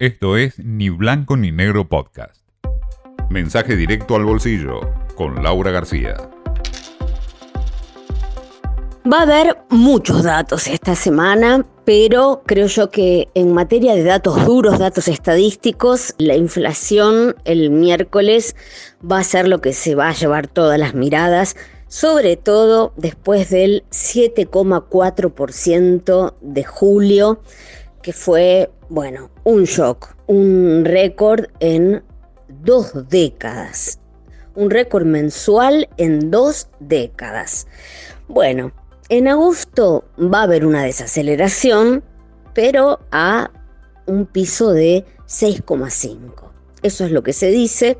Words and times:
Esto 0.00 0.36
es 0.36 0.58
Ni 0.58 0.88
Blanco 0.88 1.36
ni 1.36 1.52
Negro 1.52 1.88
Podcast. 1.88 2.42
Mensaje 3.30 3.76
directo 3.76 4.16
al 4.16 4.24
bolsillo 4.24 4.80
con 5.14 5.44
Laura 5.44 5.70
García. 5.70 6.16
Va 9.06 9.20
a 9.20 9.22
haber 9.22 9.56
muchos 9.70 10.24
datos 10.24 10.66
esta 10.66 10.96
semana, 10.96 11.64
pero 11.84 12.42
creo 12.44 12.66
yo 12.66 12.90
que 12.90 13.28
en 13.34 13.52
materia 13.52 13.94
de 13.94 14.02
datos 14.02 14.44
duros, 14.44 14.80
datos 14.80 15.06
estadísticos, 15.06 16.12
la 16.18 16.34
inflación 16.34 17.36
el 17.44 17.70
miércoles 17.70 18.56
va 19.08 19.20
a 19.20 19.24
ser 19.24 19.46
lo 19.46 19.60
que 19.60 19.72
se 19.72 19.94
va 19.94 20.08
a 20.08 20.14
llevar 20.14 20.48
todas 20.48 20.76
las 20.76 20.94
miradas, 20.94 21.54
sobre 21.86 22.36
todo 22.36 22.92
después 22.96 23.48
del 23.48 23.84
7,4% 23.90 26.34
de 26.40 26.64
julio 26.64 27.40
que 28.04 28.12
fue, 28.12 28.70
bueno, 28.88 29.30
un 29.44 29.64
shock, 29.64 30.14
un 30.26 30.84
récord 30.84 31.46
en 31.60 32.02
dos 32.48 32.92
décadas, 33.08 33.98
un 34.54 34.70
récord 34.70 35.04
mensual 35.04 35.88
en 35.96 36.30
dos 36.30 36.68
décadas. 36.80 37.66
Bueno, 38.28 38.72
en 39.08 39.28
agosto 39.28 40.04
va 40.18 40.40
a 40.40 40.42
haber 40.44 40.66
una 40.66 40.84
desaceleración, 40.84 42.02
pero 42.54 43.00
a 43.10 43.50
un 44.06 44.26
piso 44.26 44.72
de 44.72 45.04
6,5. 45.26 46.50
Eso 46.82 47.04
es 47.04 47.10
lo 47.10 47.22
que 47.22 47.32
se 47.32 47.48
dice. 47.48 47.98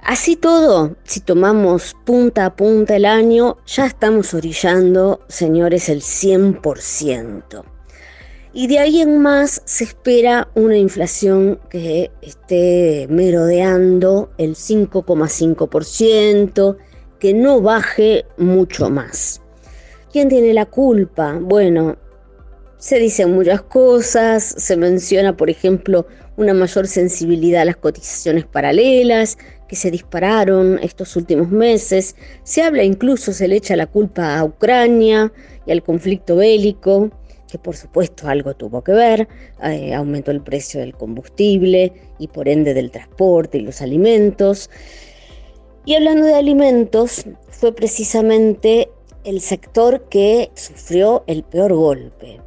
Así 0.00 0.36
todo, 0.36 0.96
si 1.04 1.20
tomamos 1.20 1.96
punta 2.04 2.46
a 2.46 2.56
punta 2.56 2.96
el 2.96 3.04
año, 3.04 3.56
ya 3.66 3.86
estamos 3.86 4.34
orillando, 4.34 5.20
señores, 5.28 5.88
el 5.88 6.02
100% 6.02 7.75
y 8.56 8.66
de 8.68 8.78
ahí 8.78 9.02
en 9.02 9.18
más 9.18 9.60
se 9.66 9.84
espera 9.84 10.48
una 10.54 10.78
inflación 10.78 11.60
que 11.68 12.10
esté 12.22 13.06
merodeando 13.10 14.30
el 14.38 14.54
5,5%, 14.54 16.78
que 17.18 17.34
no 17.34 17.60
baje 17.60 18.24
mucho 18.38 18.88
más. 18.88 19.42
¿Quién 20.10 20.30
tiene 20.30 20.54
la 20.54 20.64
culpa? 20.64 21.38
Bueno, 21.38 21.98
se 22.78 22.98
dicen 22.98 23.34
muchas 23.34 23.60
cosas, 23.60 24.42
se 24.42 24.74
menciona, 24.78 25.36
por 25.36 25.50
ejemplo, 25.50 26.06
una 26.38 26.54
mayor 26.54 26.86
sensibilidad 26.86 27.60
a 27.60 27.66
las 27.66 27.76
cotizaciones 27.76 28.46
paralelas 28.46 29.36
que 29.68 29.76
se 29.76 29.90
dispararon 29.90 30.78
estos 30.82 31.14
últimos 31.14 31.50
meses, 31.50 32.16
se 32.42 32.62
habla 32.62 32.84
incluso, 32.84 33.34
se 33.34 33.48
le 33.48 33.56
echa 33.56 33.76
la 33.76 33.86
culpa 33.86 34.38
a 34.38 34.44
Ucrania 34.44 35.30
y 35.66 35.72
al 35.72 35.82
conflicto 35.82 36.36
bélico 36.36 37.10
que 37.50 37.58
por 37.58 37.76
supuesto 37.76 38.28
algo 38.28 38.54
tuvo 38.54 38.82
que 38.82 38.92
ver, 38.92 39.28
eh, 39.62 39.94
aumentó 39.94 40.30
el 40.30 40.42
precio 40.42 40.80
del 40.80 40.94
combustible 40.94 41.92
y 42.18 42.28
por 42.28 42.48
ende 42.48 42.74
del 42.74 42.90
transporte 42.90 43.58
y 43.58 43.62
los 43.62 43.80
alimentos. 43.82 44.70
Y 45.84 45.94
hablando 45.94 46.26
de 46.26 46.34
alimentos, 46.34 47.24
fue 47.48 47.72
precisamente 47.72 48.90
el 49.24 49.40
sector 49.40 50.08
que 50.08 50.50
sufrió 50.54 51.24
el 51.26 51.42
peor 51.44 51.74
golpe. 51.74 52.40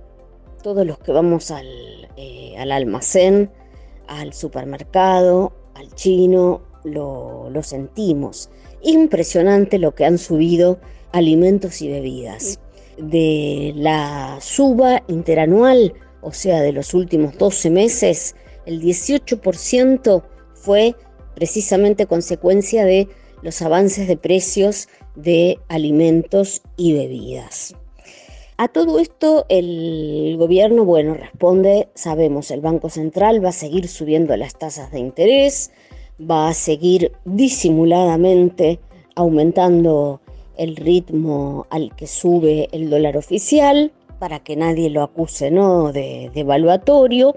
Todos 0.62 0.86
los 0.86 1.00
que 1.00 1.12
vamos 1.12 1.52
al, 1.52 1.68
eh, 2.18 2.56
al 2.58 2.72
almacén, 2.72 3.50
al 4.08 4.34
supermercado, 4.34 5.54
al 5.76 5.94
chino, 5.96 6.62
lo, 6.84 7.50
lo 7.50 7.64
sentimos. 7.64 8.50
Impresionante 8.82 9.80
lo 9.80 9.96
que 9.96 10.06
han 10.06 10.18
subido 10.18 10.80
alimentos 11.12 11.82
y 11.82 11.90
bebidas 11.90 12.60
de 13.02 13.74
la 13.76 14.38
suba 14.42 15.04
interanual, 15.08 15.94
o 16.22 16.32
sea, 16.32 16.62
de 16.62 16.72
los 16.72 16.94
últimos 16.94 17.38
12 17.38 17.70
meses, 17.70 18.36
el 18.66 18.82
18% 18.82 20.24
fue 20.54 20.96
precisamente 21.36 22.06
consecuencia 22.06 22.86
de 22.86 23.08
los 23.42 23.62
avances 23.62 24.08
de 24.08 24.18
precios 24.18 24.90
de 25.16 25.60
alimentos 25.70 26.62
y 26.78 26.94
bebidas. 26.94 27.76
A 28.58 28.68
todo 28.68 29.00
esto 29.00 29.46
el 29.48 30.36
gobierno, 30.38 30.84
bueno, 30.84 31.14
responde, 31.14 31.88
sabemos, 31.96 32.52
el 32.52 32.60
Banco 32.60 32.90
Central 32.90 33.44
va 33.44 33.50
a 33.50 33.54
seguir 33.54 33.88
subiendo 33.88 34.36
las 34.36 34.58
tasas 34.58 34.92
de 34.92 35.00
interés, 35.00 35.72
va 36.20 36.50
a 36.50 36.54
seguir 36.54 37.14
disimuladamente 37.24 38.82
aumentando 39.16 40.20
el 40.60 40.76
ritmo 40.76 41.66
al 41.70 41.96
que 41.96 42.06
sube 42.06 42.68
el 42.74 42.90
dólar 42.90 43.16
oficial 43.18 43.92
para 44.20 44.40
que 44.40 44.58
nadie 44.58 44.90
lo 44.90 45.02
acuse 45.02 45.50
¿no? 45.50 45.94
de, 45.94 46.30
de 46.34 46.42
evaluatorio 46.42 47.34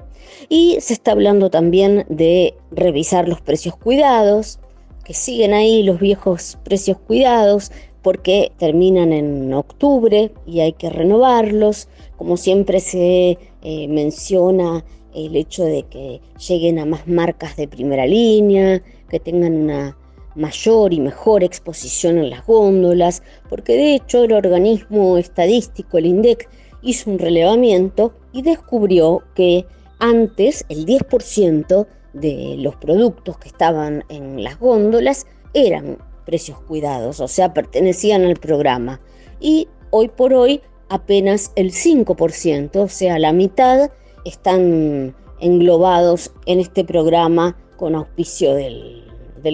y 0.48 0.76
se 0.80 0.92
está 0.92 1.12
hablando 1.12 1.48
también 1.48 2.04
de 2.08 2.54
revisar 2.72 3.28
los 3.28 3.40
precios 3.40 3.76
cuidados 3.76 4.58
que 5.04 5.14
siguen 5.14 5.54
ahí 5.54 5.84
los 5.84 6.00
viejos 6.00 6.58
precios 6.64 6.98
cuidados 6.98 7.70
porque 8.02 8.50
terminan 8.58 9.12
en 9.12 9.54
octubre 9.54 10.32
y 10.44 10.58
hay 10.58 10.72
que 10.72 10.90
renovarlos 10.90 11.88
como 12.16 12.36
siempre 12.36 12.80
se 12.80 13.38
eh, 13.62 13.88
menciona 13.88 14.84
el 15.14 15.36
hecho 15.36 15.64
de 15.64 15.84
que 15.84 16.20
lleguen 16.48 16.80
a 16.80 16.86
más 16.86 17.06
marcas 17.06 17.56
de 17.56 17.68
primera 17.68 18.04
línea 18.04 18.82
que 19.08 19.20
tengan 19.20 19.54
una 19.54 19.96
mayor 20.34 20.92
y 20.92 21.00
mejor 21.00 21.44
exposición 21.44 22.18
en 22.18 22.30
las 22.30 22.46
góndolas, 22.46 23.22
porque 23.48 23.74
de 23.74 23.94
hecho 23.94 24.24
el 24.24 24.32
organismo 24.32 25.18
estadístico, 25.18 25.98
el 25.98 26.06
INDEC, 26.06 26.48
hizo 26.82 27.10
un 27.10 27.18
relevamiento 27.18 28.12
y 28.32 28.42
descubrió 28.42 29.22
que 29.34 29.66
antes 29.98 30.64
el 30.68 30.84
10% 30.84 31.86
de 32.12 32.56
los 32.58 32.76
productos 32.76 33.38
que 33.38 33.48
estaban 33.48 34.04
en 34.08 34.42
las 34.42 34.58
góndolas 34.58 35.26
eran 35.54 35.98
precios 36.24 36.60
cuidados, 36.60 37.20
o 37.20 37.28
sea, 37.28 37.54
pertenecían 37.54 38.24
al 38.24 38.36
programa. 38.36 39.00
Y 39.40 39.68
hoy 39.90 40.08
por 40.08 40.34
hoy 40.34 40.60
apenas 40.88 41.52
el 41.56 41.72
5%, 41.72 42.76
o 42.76 42.88
sea, 42.88 43.18
la 43.18 43.32
mitad, 43.32 43.90
están 44.24 45.14
englobados 45.40 46.32
en 46.46 46.60
este 46.60 46.84
programa 46.84 47.56
con 47.76 47.94
auspicio 47.94 48.54
del, 48.54 49.02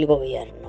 gobierno 0.07 0.68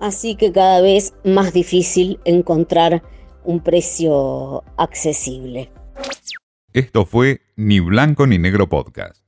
así 0.00 0.36
que 0.36 0.52
cada 0.52 0.80
vez 0.80 1.14
más 1.24 1.52
difícil 1.52 2.18
encontrar 2.24 3.02
un 3.44 3.60
precio 3.60 4.64
accesible. 4.76 5.70
Esto 6.72 7.06
fue 7.06 7.40
Ni 7.56 7.80
Blanco 7.80 8.26
ni 8.26 8.38
Negro 8.38 8.68
Podcast. 8.68 9.25